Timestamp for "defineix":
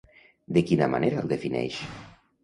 1.33-1.77